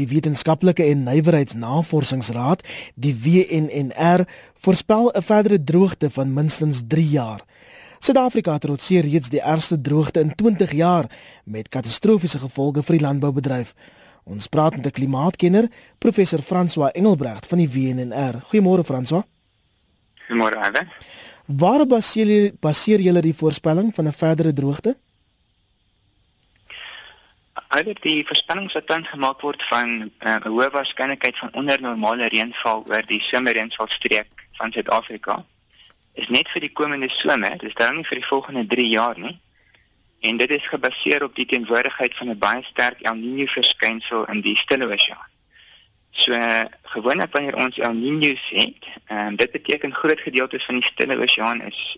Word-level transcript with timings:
Die 0.00 0.08
Wetenskaplike 0.08 0.86
en 0.88 1.02
Nywerheidsnavorsingsraad, 1.04 2.62
die 2.96 3.12
WNNR, 3.12 4.24
voorspel 4.64 5.10
'n 5.12 5.22
verdere 5.22 5.64
droogte 5.64 6.10
van 6.10 6.32
minstens 6.32 6.82
3 6.88 7.08
jaar. 7.08 7.44
Suid-Afrika 7.98 8.58
trotseer 8.58 9.04
reeds 9.04 9.28
die 9.28 9.40
ergste 9.40 9.80
droogte 9.80 10.20
in 10.20 10.34
20 10.34 10.72
jaar 10.72 11.04
met 11.44 11.68
katastrofiese 11.68 12.38
gevolge 12.38 12.82
vir 12.82 12.96
die 12.96 13.04
landboubedryf. 13.04 13.74
Ons 14.24 14.46
praat 14.46 14.76
met 14.76 14.86
'n 14.86 14.90
klimaatkenner, 14.90 15.68
professor 15.98 16.40
François 16.40 16.92
Engelbrecht 16.92 17.46
van 17.46 17.58
die 17.58 17.68
WNR. 17.68 18.40
Goeiemôre 18.48 18.84
François. 18.84 19.24
Goeiemôre 20.28 20.56
Ade. 20.56 20.86
Waar 21.46 21.86
baseer 21.86 22.26
jy 22.26 22.52
baseer 22.60 23.00
julle 23.00 23.20
die 23.20 23.34
voorspelling 23.34 23.94
van 23.94 24.06
'n 24.06 24.12
verdere 24.12 24.52
droogte? 24.52 24.96
Alhoewel 27.52 27.94
die 28.00 28.26
voorspellings 28.26 28.72
wat 28.72 28.86
dan 28.86 29.04
gemaak 29.04 29.40
word 29.40 29.62
van 29.62 29.88
uh, 30.00 30.36
'n 30.36 30.48
hoë 30.48 30.70
waarskynlikheid 30.70 31.38
van 31.38 31.52
ondernormale 31.52 32.28
reënval 32.28 32.84
oor 32.86 33.06
die 33.06 33.20
somerreënvalstreek 33.20 34.46
van 34.58 34.72
Suid-Afrika 34.72 35.44
is 36.12 36.28
net 36.28 36.48
vir 36.52 36.60
die 36.66 36.72
komende 36.72 37.08
somer, 37.08 37.56
dis 37.58 37.74
dan 37.74 37.96
nie 37.96 38.04
vir 38.04 38.20
die 38.20 38.26
volgende 38.26 38.66
3 38.66 38.88
jaar 38.88 39.18
nie. 39.18 39.38
En 40.20 40.36
dit 40.36 40.50
is 40.50 40.66
gebaseer 40.68 41.24
op 41.24 41.34
die 41.34 41.46
teenwoordigheid 41.46 42.14
van 42.14 42.28
'n 42.28 42.38
baie 42.38 42.62
sterk 42.62 43.00
El 43.00 43.14
Niño 43.14 43.46
verskynsel 43.46 44.26
in 44.26 44.40
die 44.40 44.56
Stille 44.56 44.86
Oseaan. 44.86 45.28
So 46.10 46.34
gewoonlik 46.82 47.32
wanneer 47.32 47.56
ons 47.56 47.78
El 47.78 47.94
Niño 47.94 48.34
het, 48.50 48.84
en 49.06 49.36
dit 49.36 49.50
beteken 49.50 49.94
groot 49.94 50.20
gedeeltes 50.20 50.64
van 50.64 50.80
die 50.80 50.88
Stille 50.88 51.18
Oseaan 51.18 51.62
is 51.62 51.96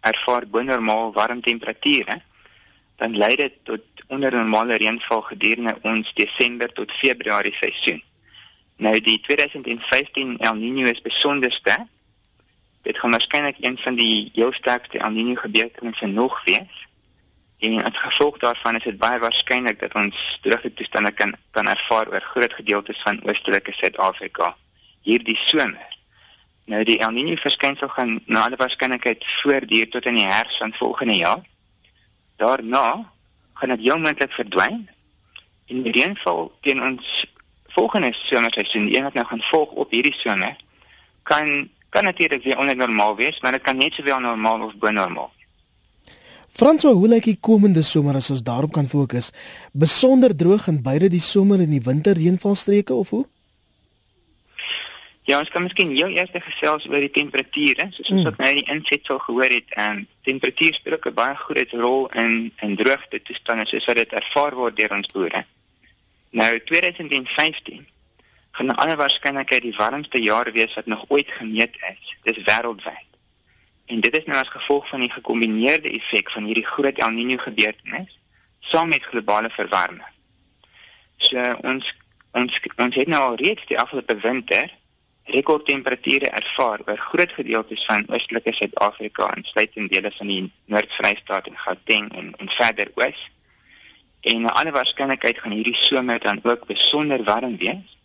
ervaar 0.00 0.46
bo 0.46 0.62
normaal 0.62 1.12
warm 1.12 1.40
temperature, 1.40 2.22
dan 2.96 3.16
lei 3.16 3.36
dit 3.36 3.52
tot 3.62 3.80
onder 4.06 4.32
normale 4.32 4.76
reënval 4.76 5.22
gedurende 5.22 5.78
ons 5.82 6.14
Desember 6.14 6.72
tot 6.72 6.92
Februarie 6.92 7.54
seisoen. 7.54 8.02
Nou 8.76 9.00
die 9.00 9.20
2015 9.20 10.38
El 10.38 10.54
Niño 10.54 10.86
is 10.86 11.02
besonder 11.02 11.52
sterk. 11.52 11.88
Dit 12.82 12.98
gaan 12.98 13.10
waarskynlik 13.10 13.56
een 13.60 13.78
van 13.78 13.94
die 13.94 14.30
heel 14.34 14.52
sterkste 14.52 14.98
El 14.98 15.10
Niño 15.10 15.34
gebeurtenisse 15.34 16.06
nog 16.06 16.44
wees. 16.44 16.86
En 17.58 17.84
as 17.84 17.98
gevolg 17.98 18.38
daarvan 18.38 18.76
is 18.76 18.82
dit 18.82 18.98
baie 18.98 19.18
waarskynlik 19.18 19.80
dat 19.80 19.94
ons 19.94 20.38
droogte 20.42 20.72
toestande 20.74 21.12
kan 21.12 21.34
kan 21.50 21.68
ervaar 21.68 22.08
oor 22.08 22.20
groot 22.20 22.52
gedeeltes 22.52 23.02
van 23.02 23.22
oostelike 23.22 23.72
Suid-Afrika 23.72 24.56
hierdie 25.02 25.36
somer. 25.36 25.88
Nou 26.70 26.82
die 26.86 26.98
El 27.02 27.14
Niño 27.14 27.36
verskynsel 27.38 27.88
gaan 27.88 28.20
na 28.26 28.44
alle 28.46 28.56
waarskynlikheid 28.56 29.24
voortduur 29.42 29.88
tot 29.90 30.06
in 30.06 30.18
die 30.20 30.28
herfs 30.28 30.58
van 30.62 30.74
volgende 30.74 31.16
jaar. 31.16 31.42
Daarna 32.42 33.12
gaan 33.52 33.68
dit 33.68 33.84
heel 33.86 33.98
moontlik 33.98 34.32
verdwyn. 34.32 34.88
En 35.70 35.82
die 35.82 35.92
reënval 35.92 36.50
teen 36.60 36.82
ons 36.82 37.10
volgende 37.74 38.10
somerseisoen, 38.12 38.88
een 38.94 39.06
wat 39.06 39.14
nou 39.14 39.26
gaan 39.26 39.44
volg 39.50 39.70
op 39.70 39.90
hierdie 39.90 40.16
somer, 40.16 40.56
kan 41.22 41.68
kan 41.92 42.04
natuurlik 42.04 42.42
weer 42.42 42.58
onnormaal 42.58 43.16
wees, 43.16 43.40
maar 43.40 43.52
dit 43.52 43.62
kan 43.62 43.76
net 43.76 43.92
sowel 43.92 44.20
normaal 44.20 44.62
of 44.64 44.74
bo 44.80 44.90
normaal. 44.90 45.28
Franswa, 46.48 46.92
hoe 46.92 47.08
lyk 47.08 47.26
die 47.28 47.36
komende 47.40 47.82
somer 47.84 48.16
as 48.16 48.30
ons 48.32 48.42
daarop 48.42 48.72
kan 48.72 48.88
fokus? 48.88 49.28
Besonder 49.72 50.32
droog 50.36 50.66
in 50.72 50.80
beide 50.82 51.10
die 51.12 51.20
somer 51.20 51.60
en 51.60 51.70
die 51.70 51.82
winter 51.84 52.16
reënvalstreke 52.16 52.94
of 52.94 53.12
hoe? 53.12 53.26
Ja, 55.24 55.38
ons 55.38 55.50
kan 55.54 55.62
miskien 55.62 55.92
jou 55.94 56.08
eerste 56.10 56.40
gesels 56.42 56.88
oor 56.90 56.98
die 56.98 57.10
temperature, 57.14 57.86
soos 57.94 58.10
ons 58.10 58.24
hmm. 58.24 58.26
ook 58.26 58.40
nou 58.42 58.50
die 58.56 58.66
insetsel 58.74 59.20
gehoor 59.22 59.54
het. 59.54 59.74
En 59.78 60.02
temperatuur 60.26 60.74
speel 60.74 60.96
ook 60.98 61.06
'n 61.06 61.14
baie 61.14 61.34
groot 61.34 61.70
rol 61.70 62.08
in 62.10 62.52
in 62.60 62.76
droogte 62.76 63.22
toestande 63.22 63.66
soos 63.66 63.86
wat 63.86 63.96
dit 63.96 64.12
ervaar 64.12 64.54
word 64.54 64.76
deur 64.76 64.90
ons 64.90 65.12
boere. 65.14 65.44
Nou 66.30 66.60
2015 66.60 67.86
gaan 68.50 68.66
na 68.66 68.74
alle 68.74 68.96
waarskynlikheid 68.96 69.62
die 69.62 69.76
warmste 69.76 70.18
jaar 70.18 70.52
wees 70.52 70.74
wat 70.74 70.86
nog 70.86 71.04
ooit 71.08 71.30
gemeet 71.30 71.76
is. 71.90 72.16
Dis 72.22 72.44
wêreldwyd. 72.44 73.10
En 73.86 74.00
dit 74.00 74.14
is 74.14 74.24
nou 74.24 74.38
as 74.38 74.48
gevolg 74.48 74.88
van 74.88 75.00
die 75.00 75.10
gekombineerde 75.10 75.90
effek 75.90 76.30
van 76.30 76.44
hierdie 76.44 76.66
groot 76.66 76.98
El 76.98 77.10
Niño 77.10 77.36
gebeurtenis 77.36 78.18
saam 78.60 78.88
met 78.88 79.02
globale 79.02 79.50
verwarming. 79.50 80.12
So 81.16 81.56
ons 81.62 81.94
ons 82.32 82.60
ons 82.76 82.94
het 82.94 83.08
nou 83.08 83.22
al 83.22 83.36
reeds 83.36 83.66
die 83.66 83.78
afgelope 83.78 84.16
winter 84.16 84.70
rekordtemperature 85.24 86.28
ervaar 86.28 86.80
oor 86.86 86.98
groot 86.98 87.32
gedeeltes 87.32 87.84
van 87.84 88.04
oostelike 88.08 88.52
Suid-Afrika 88.52 89.28
en 89.34 89.44
sluitend 89.44 89.90
dele 89.90 90.10
van 90.10 90.26
die 90.26 90.52
Noord-Vrystaat 90.64 91.46
en 91.46 91.58
Gauteng 91.58 92.12
en 92.12 92.34
en 92.36 92.48
verder 92.48 92.90
oos. 92.94 93.30
En 94.20 94.40
na 94.42 94.52
alle 94.52 94.70
waarskynlikheid 94.70 95.38
gaan 95.38 95.52
hierdie 95.52 95.76
somer 95.76 96.20
dan 96.20 96.40
ook 96.42 96.66
besonder 96.66 97.24
warm 97.24 97.56
wees. 97.56 97.98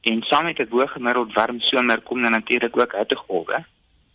En 0.00 0.22
saam 0.22 0.44
met 0.44 0.58
'n 0.58 0.68
hoë 0.70 0.88
gemiddeld 0.88 1.32
warm 1.32 1.60
somer 1.60 2.00
kom 2.00 2.22
dan 2.22 2.30
natuurlik 2.30 2.76
ook 2.76 2.96
hittegolwe 2.96 3.64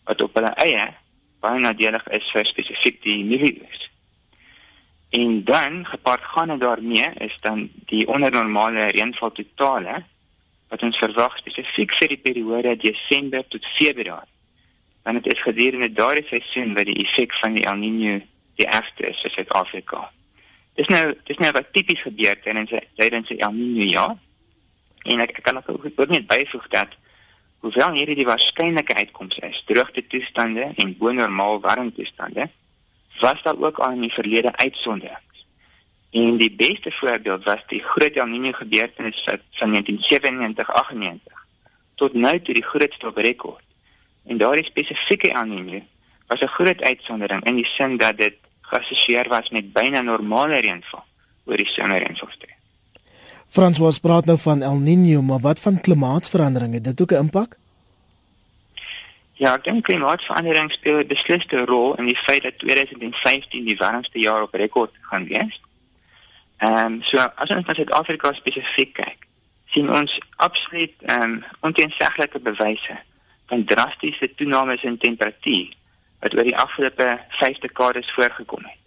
wat 0.04 0.22
op 0.22 0.34
hulle 0.34 0.54
eie 0.56 0.94
baie 1.40 1.60
nadelig 1.60 2.08
is 2.08 2.32
vir 2.32 2.46
spesifiek 2.46 3.02
die 3.04 3.26
mielies. 3.26 3.90
En 5.10 5.44
dan 5.44 5.86
gepaardgaande 5.86 6.58
daarmee 6.58 7.10
is 7.18 7.38
dan 7.42 7.70
die 7.90 8.08
ondernormale 8.08 8.86
reënval 8.94 9.32
totale 9.32 10.04
wat 10.70 10.84
ons 10.86 10.98
verwag 11.02 11.38
spesifiek 11.38 11.94
vir 11.98 12.14
die 12.14 12.22
periode 12.22 12.76
Desember 12.78 13.46
tot 13.48 13.66
Februarie. 13.76 14.36
Want 15.04 15.24
dit 15.24 15.34
is 15.34 15.42
gedurende 15.42 15.92
daardie 15.94 16.28
seisoen 16.30 16.76
wat 16.78 16.90
die 16.90 17.00
effek 17.04 17.34
van 17.42 17.58
die 17.58 17.66
El 17.66 17.82
Niño 17.82 18.20
die 18.60 18.68
ergste 18.68 19.10
is 19.10 19.22
vir 19.24 19.34
Suid-Afrika. 19.34 20.06
Dis 20.78 20.90
nou 20.92 21.14
dis 21.28 21.40
nou 21.42 21.52
wat 21.56 21.72
tipies 21.74 22.02
gebeur 22.06 22.38
tydens 22.44 22.74
tydens 23.00 23.32
die 23.32 23.40
El 23.42 23.56
Niño 23.56 23.88
jaar. 23.90 24.18
En 25.08 25.24
ek, 25.24 25.38
ek 25.40 25.46
kan 25.48 25.58
ook 25.62 25.88
ook 25.96 26.12
net 26.12 26.28
byvoeg 26.28 26.68
dat 26.76 26.98
Hoewel 27.60 27.98
hierdie 27.98 28.16
die 28.16 28.28
waarskynlike 28.28 28.96
uitkoms 28.96 29.40
is, 29.44 29.58
droogte 29.68 30.06
toestande 30.08 30.70
en 30.80 30.94
bo-normaal 30.98 31.60
warm 31.60 31.90
toestande, 31.92 32.46
was 33.20 33.42
daar 33.44 33.60
ook 33.60 33.82
al 33.84 33.98
in 33.98 34.06
die 34.06 34.14
verlede 34.14 34.54
uitsonderings. 34.56 35.29
En 36.12 36.38
die 36.38 36.52
beste 36.52 36.92
voorbeeld 36.92 37.44
was 37.44 37.64
die 37.68 37.84
groot 37.84 38.16
El 38.16 38.28
Niño 38.28 38.52
gebeurtenis 38.52 39.28
van 39.52 39.84
1997-98 39.84 41.38
tot 41.96 42.14
nou 42.14 42.42
toe 42.42 42.54
die 42.54 42.64
grootste 42.64 43.08
op 43.08 43.18
rekord. 43.18 43.64
En 44.26 44.38
daardie 44.38 44.66
spesifieke 44.66 45.32
El 45.32 45.46
Niño 45.46 45.82
was 46.28 46.42
'n 46.42 46.56
groot 46.58 46.82
uitsondering 46.82 47.44
in 47.44 47.56
die 47.56 47.66
sin 47.66 47.98
dat 47.98 48.18
dit 48.18 48.36
geassosieer 48.62 49.28
was 49.28 49.50
met 49.50 49.74
byna 49.74 50.02
normale 50.02 50.60
reënval 50.60 51.04
oor 51.46 51.58
die 51.58 51.66
somerreënvalstreek. 51.66 52.58
François 53.48 54.00
praat 54.00 54.26
nou 54.26 54.38
van 54.38 54.62
El 54.62 54.78
Niño, 54.78 55.22
maar 55.22 55.40
wat 55.40 55.60
van 55.60 55.82
klimaatsverandering? 55.82 56.74
Het 56.74 56.84
dit 56.84 57.02
ook 57.02 57.12
'n 57.12 57.16
impak? 57.26 57.58
Ja, 59.34 59.56
ek 59.56 59.64
dink 59.64 59.84
klimaatsverandering 59.84 60.72
speel 60.72 61.00
'n 61.00 61.08
besliste 61.08 61.66
rol 61.66 61.96
in 61.96 62.06
die 62.06 62.16
feit 62.16 62.44
dat 62.44 62.60
2015 62.60 63.66
die 63.66 63.78
warmste 63.78 64.20
jaar 64.20 64.42
op 64.42 64.54
rekord 64.54 64.92
gaan 65.02 65.26
wees. 65.26 65.62
Ehm 66.60 66.94
um, 66.94 67.02
so 67.02 67.18
as 67.18 67.50
ons 67.56 67.66
na 67.66 67.74
Suid-Afrika 67.74 68.34
spesifiek 68.36 68.94
kyk, 68.98 69.28
sien 69.72 69.90
ons 69.90 70.18
absoluut 70.44 70.96
ehm 71.08 71.22
um, 71.22 71.36
onteenseglike 71.70 72.40
bewyse 72.44 72.98
van 73.52 73.64
drastiese 73.66 74.28
toenames 74.36 74.84
in 74.84 74.98
temperatuur 74.98 75.70
wat 76.20 76.36
oor 76.36 76.44
die 76.44 76.58
afgelope 76.58 77.08
5 77.30 77.62
dekades 77.64 78.12
voorgekom 78.12 78.66
het. 78.66 78.82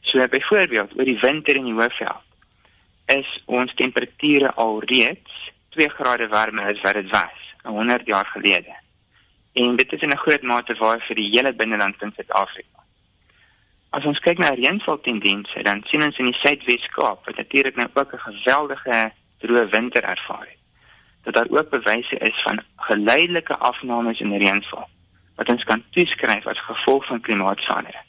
So 0.00 0.28
byvoorbeeld 0.28 0.92
oor 0.98 1.08
die 1.08 1.18
winter 1.20 1.56
in 1.56 1.70
die 1.70 1.76
Hoëveld 1.78 2.28
is 3.16 3.30
ons 3.46 3.74
temperature 3.74 4.52
al 4.54 4.82
reeds 4.92 5.50
2 5.76 5.88
grade 5.88 6.28
warmer 6.28 6.68
as 6.74 6.84
wat 6.84 7.00
dit 7.00 7.10
was 7.10 7.54
100 7.62 8.06
jaar 8.06 8.26
gelede. 8.26 8.76
En 9.52 9.76
dit 9.76 9.92
is 9.92 10.00
in 10.00 10.12
'n 10.12 10.24
groot 10.26 10.42
mate 10.42 10.74
waar 10.74 11.00
vir 11.00 11.16
die 11.16 11.30
hele 11.30 11.54
binneland 11.54 12.02
in 12.02 12.12
Suid-Afrika. 12.16 12.79
As 13.90 14.04
ons 14.06 14.20
kyk 14.22 14.38
na 14.38 14.52
reënvaltendense, 14.54 15.62
dan 15.66 15.82
sien 15.90 16.02
ons 16.06 16.18
in 16.22 16.28
die 16.30 16.38
Suidwes-Kaap 16.38 17.24
wat 17.26 17.36
natuurlik 17.36 17.76
nou 17.76 17.88
ook 17.94 18.12
'n 18.14 18.26
geweldige 18.28 19.12
droë 19.42 19.68
winter 19.70 20.04
ervaar 20.04 20.46
het. 20.46 20.60
Dat 21.22 21.34
daar 21.34 21.50
ook 21.50 21.70
bewyse 21.70 22.18
is 22.18 22.42
van 22.42 22.62
geleidelike 22.76 23.56
afnames 23.56 24.20
in 24.20 24.36
reënval 24.36 24.88
wat 25.34 25.48
ons 25.48 25.64
kan 25.64 25.82
toeskryf 25.90 26.46
as 26.46 26.60
gevolg 26.60 27.06
van 27.06 27.20
klimaatsverandering. 27.20 28.06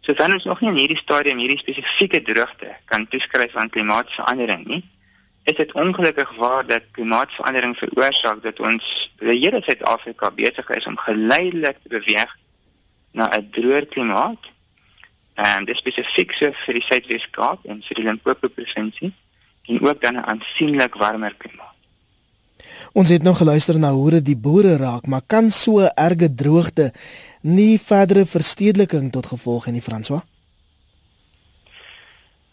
So 0.00 0.12
dan 0.12 0.34
is 0.34 0.44
nog 0.44 0.60
nie 0.60 0.70
in 0.70 0.76
hierdie 0.76 0.96
stadium 0.96 1.38
hierdie 1.38 1.58
spesifieke 1.58 2.22
droogte 2.22 2.76
kan 2.84 3.08
toeskryf 3.08 3.56
aan 3.56 3.70
klimaatsverandering 3.70 4.66
nie. 4.66 4.90
Is 5.44 5.54
dit 5.54 5.72
ongelukkig 5.72 6.30
waar 6.36 6.66
dat 6.66 6.82
klimaatsverandering 6.90 7.76
veroorsaak 7.76 8.42
dat 8.42 8.60
ons 8.60 9.12
die 9.18 9.38
hele 9.38 9.62
Suid-Afrika 9.62 10.30
besig 10.30 10.68
is 10.68 10.86
om 10.86 10.98
geleidelik 10.98 11.76
te 11.82 11.88
beweeg 11.88 12.36
na 13.12 13.28
'n 13.36 13.50
droër 13.50 13.86
klimaat? 13.86 14.50
En 15.34 15.64
dis 15.64 15.78
spesifiek 15.78 16.32
so 16.32 16.52
vir 16.52 16.74
die 16.74 16.84
Suidwes-Kaap 16.86 17.64
en 17.64 17.82
vir 17.82 17.94
die 17.94 18.04
Limpopo 18.04 18.48
provinsie 18.48 19.12
en 19.66 19.80
ook 19.80 20.00
dan 20.00 20.16
'n 20.16 20.24
aansienlik 20.24 20.94
warmer 20.94 21.34
klimaat. 21.34 21.72
Ons 22.92 23.08
het 23.08 23.22
nou 23.22 23.34
geluister 23.34 23.78
na 23.78 23.92
hoe 23.92 24.10
dit 24.10 24.24
die 24.24 24.36
boere 24.36 24.76
raak, 24.76 25.06
maar 25.06 25.22
kan 25.26 25.50
so 25.50 25.80
erge 25.80 26.34
droogte 26.34 26.92
nie 27.40 27.78
verdere 27.80 28.26
verstedeliking 28.26 29.12
tot 29.12 29.26
gevolg 29.26 29.66
hê 29.66 29.72
nie, 29.72 29.82
François? 29.82 30.22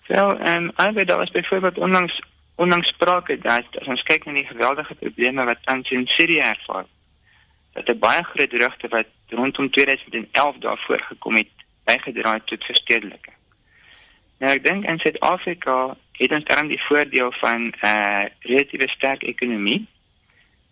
Wel, 0.08 0.40
ehm 0.40 0.64
um, 0.64 0.72
albei 0.75 1.06
daar 1.06 1.18
was 1.18 1.32
byvoorbeeld 1.32 1.78
onlangs 1.78 2.22
onlangs 2.56 2.88
sprake 2.88 3.38
dat 3.38 3.66
as 3.80 3.88
ons 3.88 4.04
kyk 4.04 4.25
na 4.25 4.34
die 4.34 4.46
geweldige 4.46 4.96
probleme 4.96 5.46
wat 5.46 5.62
tans 5.64 5.92
in 5.92 6.08
Sirië 6.08 6.40
ervaar, 6.40 6.86
dat 7.74 7.90
'n 7.90 8.00
baie 8.00 8.24
groot 8.24 8.50
droogte 8.50 8.88
wat 8.88 9.08
rondom 9.28 9.70
2011 9.70 10.58
daarvoor 10.58 11.00
gekom 11.00 11.36
het, 11.36 11.59
bygedra 11.89 12.33
het 12.38 12.47
tot 12.47 12.69
verstedeliking. 12.71 13.36
Nou 14.39 14.53
ek 14.56 14.63
dink 14.63 14.86
in 14.88 15.00
Suid-Afrika 15.00 15.97
het 16.19 16.31
ons 16.36 16.45
dan 16.47 16.68
die 16.71 16.81
voordeel 16.81 17.31
van 17.31 17.68
'n 17.68 17.74
uh, 17.83 18.25
relatiewe 18.39 18.88
sterk 18.88 19.24
ekonomie. 19.24 19.88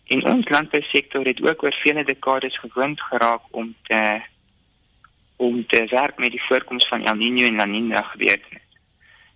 En 0.07 0.23
ons 0.25 0.49
landbousektor 0.49 1.25
het 1.25 1.41
ook 1.41 1.63
oor 1.63 1.73
vele 1.73 2.03
dekades 2.03 2.57
gewoond 2.57 3.01
geraak 3.01 3.41
om 3.51 3.75
te 3.83 4.21
om 5.35 5.65
te 5.65 5.85
werk 5.89 6.17
met 6.17 6.31
die 6.31 6.43
voorkoms 6.43 6.87
van 6.87 7.05
El 7.05 7.15
Niño 7.15 7.45
en 7.45 7.55
La 7.55 7.65
Niña 7.65 8.01
gebeurtenisse. 8.03 8.65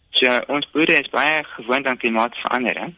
So 0.10 0.40
ons 0.48 0.70
boere 0.72 0.98
is 1.00 1.10
baie 1.10 1.44
gewoond 1.44 1.86
aan 1.88 1.98
klimaatsverandering. 1.98 2.96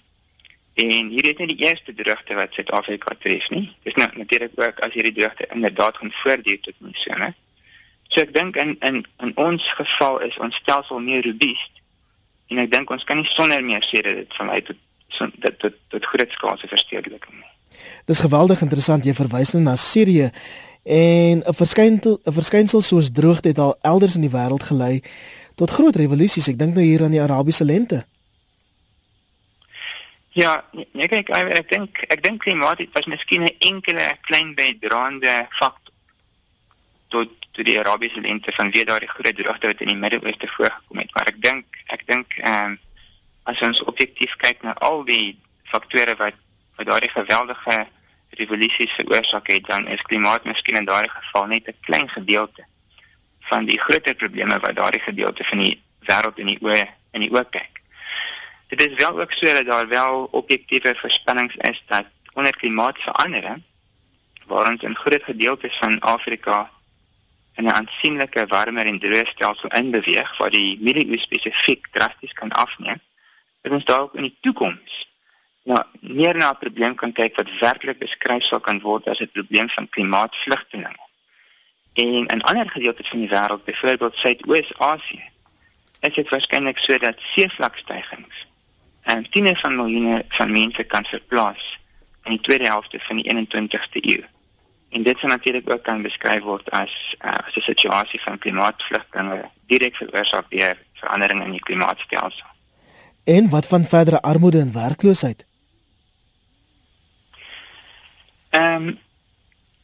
En 0.73 1.07
hier 1.07 1.25
is 1.25 1.37
nie 1.37 1.47
die 1.47 1.65
eerste 1.65 1.93
droogte 1.93 2.33
wat 2.33 2.53
Suid-Afrika 2.53 3.15
tref 3.19 3.49
nie. 3.49 3.75
Dis 3.83 3.93
nou 3.93 4.09
natuurlik 4.17 4.55
ook 4.55 4.79
as 4.79 4.93
hierdie 4.93 5.13
droogte 5.13 5.49
inderdaad 5.53 5.97
gaan 5.97 6.11
voortduur 6.11 6.59
tot 6.59 6.79
monsone. 6.79 7.33
So 8.13 8.21
ek 8.21 8.33
dink 8.33 8.57
in 8.61 8.75
in 8.85 9.01
in 9.25 9.31
ons 9.41 9.65
geval 9.73 10.19
is 10.21 10.37
ons 10.37 10.55
stelsel 10.61 10.99
meer 11.01 11.25
robuust. 11.25 11.71
En 12.53 12.61
ek 12.61 12.69
dink 12.71 12.91
ons 12.93 13.03
kan 13.09 13.17
nie 13.17 13.29
sonder 13.29 13.63
meer 13.65 13.81
sê 13.81 14.03
dat 14.05 14.19
dit 14.21 14.35
van 14.37 14.51
uit 14.53 14.65
tot 14.69 14.77
tot 15.41 15.57
tot, 15.59 15.79
tot 15.89 16.05
groot 16.05 16.31
skaalse 16.31 16.67
verstedeliking 16.69 17.39
nie. 17.39 17.49
Dis 18.05 18.21
geweldig 18.21 18.61
interessant 18.61 19.05
jy 19.05 19.15
verwys 19.17 19.55
nou 19.55 19.63
na 19.65 19.75
Sirië 19.75 20.29
en 20.83 21.41
'n 21.41 21.57
verskynsel 21.57 22.19
'n 22.21 22.37
verskynsel 22.37 22.81
soos 22.81 23.11
droogte 23.11 23.47
het 23.47 23.59
al 23.59 23.75
elders 23.81 24.15
in 24.15 24.21
die 24.21 24.35
wêreld 24.37 24.63
gelei 24.63 25.01
tot 25.55 25.71
groot 25.71 25.95
revolusies. 25.95 26.47
Ek 26.47 26.59
dink 26.59 26.75
nou 26.75 26.85
hier 26.85 27.03
aan 27.03 27.11
die 27.11 27.21
Arabiese 27.21 27.65
lente. 27.65 28.05
Ja, 30.33 30.65
nee 30.93 31.07
kyk 31.07 31.29
ek 31.29 31.49
ek 31.49 31.69
dink 31.69 32.05
ek 32.09 32.23
dink 32.23 32.41
klimaat 32.41 32.81
was 32.93 33.05
miskien 33.05 33.43
'n 33.43 33.55
enkele 33.59 34.17
klein 34.21 34.55
bydraende 34.55 35.47
faktor 35.49 35.82
tot 37.13 37.29
tot 37.53 37.65
die 37.65 37.77
Arabiese 37.77 38.21
lente 38.21 38.51
van 38.51 38.71
wie 38.73 38.85
daardie 38.85 39.09
groot 39.09 39.37
droogte 39.37 39.69
wat 39.69 39.81
in 39.85 39.91
die 39.91 39.99
Midde-Ooste 40.03 40.47
voorgekom 40.55 40.97
het. 40.97 41.11
Maar 41.13 41.29
ek 41.29 41.41
dink 41.41 41.81
ek 41.93 42.07
dink 42.09 42.37
ehm 42.41 42.73
um, 42.73 42.79
as 43.51 43.61
ons 43.61 43.81
objektief 43.91 44.37
kyk 44.39 44.61
na 44.63 44.73
al 44.87 45.03
die 45.05 45.35
faktore 45.67 46.15
wat 46.21 46.39
wat 46.77 46.87
daardie 46.89 47.11
geweldige 47.11 47.75
revolusies 48.39 48.95
veroorsaak 48.97 49.51
het, 49.51 49.65
dan 49.67 49.87
is 49.87 50.01
klimaat 50.09 50.47
miskien 50.49 50.79
in 50.79 50.87
daardie 50.89 51.11
geval 51.11 51.45
net 51.51 51.67
'n 51.67 51.77
klein 51.85 52.09
gedeelte 52.09 52.65
van 53.51 53.65
die 53.65 53.79
groter 53.79 54.15
probleme 54.15 54.59
wat 54.59 54.75
daardie 54.75 55.03
gedeelte 55.03 55.43
van 55.43 55.59
die 55.59 55.75
wêreld 56.09 56.39
in 56.39 56.49
die 56.53 56.59
oë 56.61 56.87
in 57.11 57.21
die 57.21 57.31
oë 57.31 57.45
kyk. 57.49 57.81
Dit 58.67 58.81
is 58.81 58.97
wel 58.97 59.19
ook 59.21 59.31
so 59.31 59.53
dat 59.53 59.65
daar 59.65 59.87
wel 59.87 60.27
objektiewe 60.31 60.95
voorspellings 60.95 61.55
is 61.55 61.83
dat 61.87 62.05
onder 62.33 62.55
klimaatsverandering 62.55 63.61
waar 64.45 64.71
ons 64.71 64.83
in 64.83 64.95
groot 64.95 65.23
gedeeltes 65.23 65.77
van 65.77 65.99
Afrika 65.99 66.71
in 67.55 67.65
'n 67.65 67.71
aansienlike 67.71 68.45
warmer 68.47 68.85
en 68.85 68.99
droë 68.99 69.25
stelsel 69.25 69.69
inbeweeg 69.69 70.37
waar 70.37 70.49
die 70.49 70.77
milieu 70.81 71.17
spesifiek 71.17 71.87
drasties 71.91 72.33
kan 72.33 72.51
afneem, 72.51 72.99
dat 73.61 73.71
ons 73.71 73.85
dalk 73.85 74.13
in 74.13 74.21
die 74.21 74.37
toekoms 74.41 75.11
nou 75.63 75.83
meer 75.99 76.35
na 76.37 76.49
'n 76.49 76.57
probleem 76.57 76.95
kan 76.95 77.11
kyk 77.11 77.35
wat 77.35 77.59
werklik 77.59 77.99
beskryf 77.99 78.43
sal 78.43 78.59
kan 78.59 78.79
word 78.79 79.07
as 79.07 79.19
'n 79.19 79.31
probleem 79.31 79.69
van 79.69 79.89
klimaatvlugtelinge. 79.89 81.03
En 81.93 82.27
in 82.27 82.41
ander 82.41 82.69
gedeeltes 82.69 83.07
van 83.09 83.19
die 83.19 83.29
wêreld, 83.29 83.63
byvoorbeeld 83.63 84.15
Suidoos-Asië, 84.15 85.29
is 85.99 86.13
dit 86.13 86.29
waarskynlik 86.29 86.77
so 86.77 86.97
dat 86.97 87.19
seevlakstygings 87.19 88.47
en 89.03 89.29
tiene 89.29 89.55
van 89.55 89.75
miljoene 89.75 90.25
van 90.27 90.51
mense 90.51 90.83
kan 90.83 91.05
verplaas 91.05 91.79
in 92.23 92.31
die 92.31 92.39
tweede 92.39 92.63
helfte 92.63 92.99
van 92.99 93.15
die 93.15 93.27
21ste 93.31 94.01
eeu. 94.01 94.23
En 94.93 95.03
dit 95.03 95.19
sou 95.19 95.31
natuurlik 95.31 95.69
ook 95.69 95.83
kan 95.83 96.01
beskryf 96.01 96.41
word 96.41 96.71
as 96.71 97.15
uh, 97.25 97.31
as 97.47 97.55
'n 97.55 97.61
situasie 97.61 98.21
van 98.21 98.37
klimaatvlugtelinge 98.37 99.49
direk 99.65 99.95
veroorsaak 99.95 100.49
deur 100.49 100.77
verandering 100.93 101.43
in 101.43 101.51
die 101.51 101.59
klimaatstelsel. 101.59 102.47
En 103.23 103.49
wat 103.49 103.67
van 103.67 103.83
verdere 103.83 104.21
armoede 104.21 104.59
en 104.59 104.73
werkloosheid? 104.73 105.45
Ehm 108.49 108.87
um, 108.87 108.99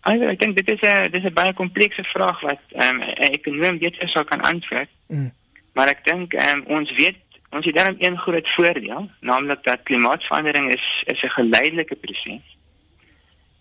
Eigenlijk, 0.01 0.41
ik 0.41 0.45
denk 0.45 0.65
dit 0.65 0.81
is 0.81 0.89
een, 0.89 1.11
dit 1.11 1.21
is 1.21 1.23
een 1.23 1.33
bijna 1.33 1.53
complexe 1.53 2.03
vraag 2.03 2.39
wat 2.39 2.59
um, 2.73 3.01
een 3.01 3.31
econoom 3.31 3.77
dit 3.77 3.95
zou 4.06 4.25
kan 4.25 4.41
antwoorden. 4.41 4.88
Mm. 5.07 5.33
Maar 5.73 5.89
ik 5.89 6.03
denk, 6.03 6.33
um, 6.33 6.63
ons 6.67 6.91
weet, 6.91 7.17
ons 7.50 7.65
heeft 7.65 7.77
daarom 7.77 7.95
een 8.00 8.17
groot 8.17 8.50
voordeel, 8.50 9.09
namelijk 9.19 9.63
dat 9.63 9.83
klimaatverandering 9.83 10.71
is, 10.71 11.03
is 11.06 11.23
een 11.23 11.29
geleidelijke 11.29 11.95
proces. 11.95 12.57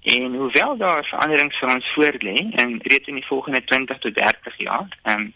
En 0.08 0.34
hoewel 0.34 0.76
daar 0.76 1.04
verandering 1.04 1.54
voor 1.54 1.68
ons 1.68 1.88
voorlee, 1.88 2.48
en 2.52 2.78
reeds 2.82 3.08
in 3.08 3.14
de 3.14 3.22
volgende 3.22 3.64
20 3.64 3.98
tot 3.98 4.14
30 4.14 4.56
jaar, 4.56 4.98
um, 5.02 5.34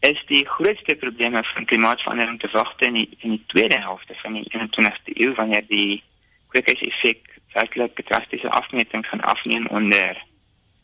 is 0.00 0.24
die 0.26 0.46
grootste 0.46 0.96
probleem 0.96 1.44
van 1.44 1.64
klimaatverandering 1.64 2.40
te 2.40 2.48
wachten 2.52 2.86
in 2.86 2.92
die, 2.92 3.08
in 3.18 3.30
die 3.30 3.44
tweede 3.46 3.74
helft 3.74 4.10
van 4.14 4.32
die 4.32 4.52
21ste 4.58 5.12
eeuw, 5.14 5.34
wanneer 5.34 5.64
die 5.66 6.02
kweekhuiseffect 6.48 7.30
werklik 7.52 8.00
drastiese 8.04 8.50
afmetings 8.50 9.08
gaan 9.08 9.20
afneem 9.20 9.66
onder 9.66 10.24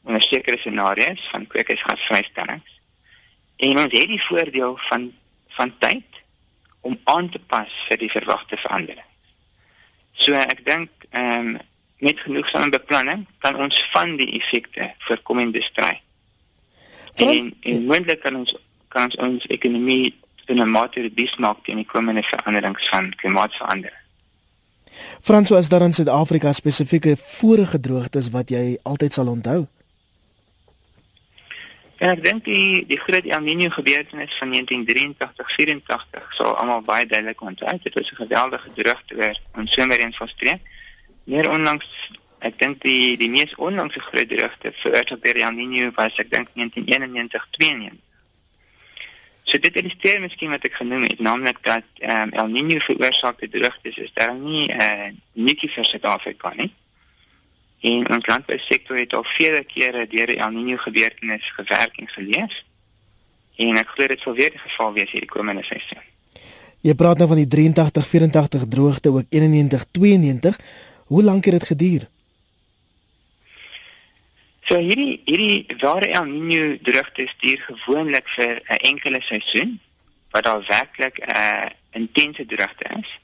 onder 0.03 0.23
sekere 0.23 0.57
scenario's 0.57 1.29
van 1.31 1.47
kweekhuisgasvrystellings. 1.47 2.81
En 3.57 3.79
ons 3.79 3.93
het 3.93 4.09
die 4.09 4.23
voordeel 4.23 4.77
van 4.77 5.13
van 5.49 5.75
tyd 5.79 6.23
om 6.81 7.01
aan 7.05 7.29
te 7.29 7.39
pas 7.39 7.73
vir 7.89 7.99
die 7.99 8.11
verwagte 8.11 8.57
verandering. 8.57 9.11
So 10.13 10.33
ek 10.33 10.65
dink 10.65 10.91
ehm 11.11 11.57
um, 11.57 11.59
met 11.99 12.21
genoegsame 12.21 12.71
beplanning 12.71 13.27
kan 13.39 13.57
ons 13.57 13.91
van 13.91 14.17
die 14.17 14.31
effekte 14.39 14.93
voorkom 14.99 15.39
en 15.39 15.51
bestry. 15.51 16.01
En, 17.15 17.55
en 17.61 17.85
moontlik 17.85 18.21
kan 18.23 18.37
ons 18.37 18.57
kan 18.89 19.05
ons 19.05 19.17
ons 19.17 19.47
ekonomie 19.47 20.15
in 20.47 20.61
'n 20.63 20.71
mate 20.71 21.01
reduce 21.01 21.41
maak 21.41 21.65
teen 21.65 21.77
die 21.77 21.87
komende 21.87 22.23
veranderings 22.23 22.89
van 22.89 23.15
klimaatsverandering. 23.15 24.03
Franso 25.21 25.57
as 25.57 25.69
daar 25.69 25.83
in 25.83 25.93
Suid-Afrika 25.93 26.53
spesifieke 26.53 27.17
vorige 27.17 27.81
droogtes 27.81 28.31
wat 28.31 28.49
jy 28.49 28.79
altyd 28.83 29.13
sal 29.13 29.27
onthou. 29.27 29.67
Ja, 31.99 32.13
ek 32.15 32.23
dink 32.23 32.45
die 32.45 32.87
die 32.87 32.99
groot 32.99 33.27
El 33.27 33.43
Niño 33.43 33.71
gebeurtenis 33.75 34.35
van 34.39 34.53
1983-84 34.55 36.29
sou 36.39 36.53
almal 36.55 36.83
baie 36.87 37.07
duidelik 37.07 37.41
onthou. 37.43 37.79
Dit 37.83 37.95
was 37.95 38.11
'n 38.13 38.23
geweldige 38.23 38.71
droogte 38.75 39.15
waar 39.17 39.39
ons 39.55 39.73
somer 39.73 40.01
in 40.01 40.15
Vosstreek. 40.15 40.61
Meer 41.29 41.51
onlangs, 41.53 41.89
ek 42.41 42.55
dink 42.57 42.79
die 42.81 43.17
die 43.21 43.29
mees 43.29 43.53
onlangse 43.61 44.01
groot 44.01 44.31
droogte 44.31 44.71
veroorsaak 44.81 45.21
deur 45.21 45.41
El 45.45 45.57
Niño 45.59 45.91
was 45.99 46.17
ek 46.23 46.31
dink 46.33 46.49
1991-92. 46.57 47.99
So 49.49 49.61
dit 49.61 49.77
illustreer 49.81 50.23
miskien 50.25 50.55
wat 50.55 50.65
ek 50.65 50.79
genoem 50.81 51.05
het, 51.09 51.21
naamlik 51.25 51.61
dat 51.69 51.85
um, 52.01 52.33
El 52.33 52.49
Niño 52.55 52.81
veroorsaakte 52.87 53.51
droogtes 53.53 54.01
is 54.01 54.15
daar 54.17 54.33
nie 54.39 54.71
eh 54.73 54.81
uh, 54.81 55.11
netjie 55.35 55.69
vir 55.75 55.91
Suid-Afrika 55.91 56.55
nie. 56.57 56.71
En 57.93 58.09
ons 58.17 58.27
landbousektor 58.33 58.97
het 58.97 59.13
al 59.15 59.29
vele 59.37 59.63
kere 59.69 60.09
deur 60.09 60.33
El 60.33 60.57
Niño 60.57 60.81
gebeurtenis 60.89 61.53
gewerk 61.61 62.01
en 62.01 62.09
geleef. 62.17 62.63
En 63.57 63.77
ek 63.77 63.93
glo 63.93 64.09
dit 64.09 64.21
sal 64.21 64.35
weer 64.35 64.57
die 64.57 64.65
geval 64.65 64.97
wees 64.97 65.13
hierdie 65.13 65.35
komende 65.37 65.63
seisoen. 65.67 66.05
Jy 66.81 66.95
praat 66.95 67.19
nou 67.19 67.29
van 67.29 67.41
die 67.43 67.51
83-84 67.53 68.69
droogte 68.71 69.11
ook 69.13 69.27
91-92. 69.29 70.57
Hoe 71.09 71.23
lank 71.23 71.45
het 71.45 71.53
dit 71.53 71.67
geduur? 71.67 72.09
So 74.69 74.77
hierdie 74.77 75.23
hierdie 75.25 75.77
ware 75.81 76.07
El 76.13 76.27
Niño 76.29 76.65
droogte 76.85 77.25
stuur 77.27 77.61
gewoonlik 77.69 78.29
vir 78.29 78.61
'n 78.69 78.77
enkele 78.91 79.21
seisoen 79.21 79.81
wat 80.31 80.45
daar 80.45 80.65
werklik 80.67 81.17
'n 81.19 81.31
uh, 81.31 81.67
intense 81.91 82.47
droogte 82.47 82.85
is. 83.01 83.21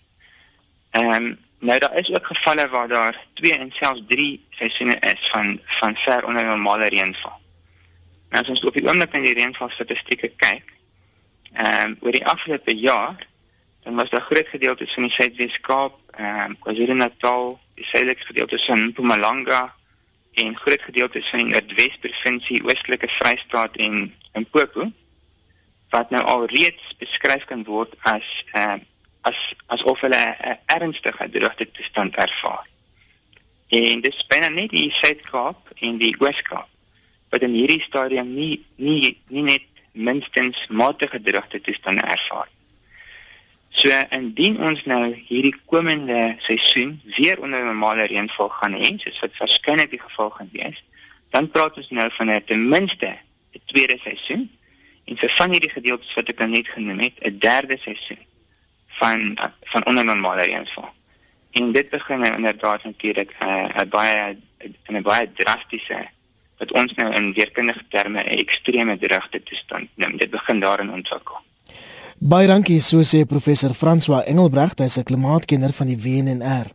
Ehm 0.90 1.12
um, 1.12 1.38
nou 1.58 1.78
daar 1.78 1.96
is 1.96 2.12
ook 2.12 2.26
gevalle 2.26 2.68
waar 2.68 2.88
daar 2.88 3.26
2 3.32 3.52
en 3.52 3.70
selfs 3.72 4.02
3 4.06 4.44
seisoene 4.50 4.96
is 4.98 5.28
van 5.28 5.60
van 5.64 5.96
ver 5.96 6.24
onder 6.26 6.44
normale 6.44 6.86
reënval. 6.86 7.38
Nou 8.30 8.42
as 8.42 8.48
ons 8.48 8.64
op 8.64 8.74
die 8.74 8.88
oomblik 8.88 9.12
na 9.12 9.20
die 9.20 9.34
reënval 9.34 9.68
statistieke 9.70 10.32
kyk, 10.36 10.72
ehm 11.52 11.90
um, 11.90 11.96
oor 12.00 12.12
die 12.12 12.26
afgelope 12.26 12.76
jaar, 12.76 13.26
dan 13.82 13.94
was 13.94 14.10
daar 14.10 14.20
groot 14.20 14.48
gedeeltes 14.48 14.92
van 14.92 15.02
die 15.02 15.12
Suidwes-Kaap, 15.12 16.00
ehm 16.10 16.50
um, 16.50 16.58
KwaZulu-Natal, 16.58 17.60
die 17.74 17.84
suidelike 17.84 18.26
gedeeltes 18.26 18.64
van 18.64 18.84
Mpumalanga 18.90 19.74
en 20.34 20.56
groot 20.56 20.82
gedeeltes 20.82 21.28
van 21.30 21.44
die 21.44 21.52
Noordwes 21.52 21.96
provinsie, 22.02 22.62
Oostelike 22.64 23.08
Vrystaat 23.08 23.76
en 23.76 24.14
Limpopo 24.32 24.90
wat 25.94 26.10
nou 26.10 26.22
al 26.26 26.46
reeds 26.50 26.94
beskryf 26.98 27.44
kan 27.50 27.62
word 27.68 27.94
as 28.10 28.26
uh, 28.58 28.78
as 29.24 29.38
asof 29.72 30.02
hulle 30.04 30.18
'n 30.18 30.58
ernstige 30.66 31.28
droogte 31.30 31.70
toestand 31.70 32.16
ervaar. 32.16 32.66
En 33.68 34.00
dit 34.00 34.14
span 34.14 34.54
net 34.54 34.70
die 34.70 34.90
Suid-Kaap 34.90 35.70
en 35.80 35.98
die 35.98 36.14
Oos-Kaap 36.18 36.68
wat 37.30 37.42
in 37.42 37.54
hierdie 37.54 37.80
stadium 37.80 38.34
nie 38.34 38.64
nie 38.76 39.16
nie 39.28 39.42
net 39.42 39.66
minstens 39.92 40.66
matige 40.68 41.20
droogte 41.22 41.60
toestande 41.60 42.02
ervaar. 42.02 42.48
So 43.74 43.90
indien 44.14 44.60
ons 44.62 44.84
nou 44.86 45.00
hierdie 45.26 45.54
komende 45.66 46.36
seisoen 46.46 47.00
weer 47.16 47.40
onder 47.42 47.64
normale 47.64 48.06
reënval 48.06 48.48
gaan 48.58 48.76
hê, 48.78 48.92
soos 49.02 49.18
wat 49.24 49.40
waarskynlik 49.40 49.90
die 49.90 50.02
geval 50.02 50.30
gaan 50.36 50.50
wees, 50.52 50.78
dan 51.34 51.48
praat 51.50 51.80
ons 51.82 51.90
nou 51.90 52.06
van 52.18 52.30
'n 52.30 52.44
ten 52.46 52.68
minste 52.68 53.10
'n 53.54 53.62
tweede 53.66 53.98
seisoen 53.98 54.50
en 55.04 55.16
vir 55.16 55.30
van 55.38 55.50
hierdie 55.50 55.74
gedeeltes 55.74 56.14
wat 56.14 56.28
ek 56.28 56.38
nou 56.38 56.50
net 56.50 56.68
genoem 56.68 57.00
het, 57.00 57.18
'n 57.18 57.38
derde 57.38 57.78
seisoen 57.78 58.22
van 58.86 59.38
van 59.72 59.86
onder 59.86 60.04
normale 60.04 60.42
reënval. 60.42 60.88
En 61.50 61.72
dit 61.72 61.90
begin 61.90 62.18
nou 62.18 62.34
inderdaad 62.34 62.84
natuurlik 62.84 63.30
'n 63.40 63.46
uh, 63.46 63.82
baie 63.88 64.36
'n 64.88 65.02
baie 65.02 65.32
drastiese 65.32 66.08
wat 66.58 66.72
ons 66.72 66.94
nou 66.94 67.12
in 67.14 67.32
weerkundige 67.32 67.84
terme 67.88 68.22
'n 68.22 68.38
ekstreme 68.38 68.98
droogte 68.98 69.42
toestand 69.42 69.88
noem. 69.94 70.16
Dit 70.16 70.30
begin 70.30 70.60
daarin 70.60 70.92
ontwikkel. 70.92 71.38
Baie 72.24 72.46
dankie, 72.48 72.80
so 72.80 73.02
sê 73.04 73.26
professor 73.28 73.74
François 73.76 74.22
Engelbrecht, 74.24 74.78
hy's 74.80 74.96
'n 74.96 75.04
klimaatkenner 75.04 75.72
van 75.76 75.86
die 75.86 76.00
WNR. 76.04 76.70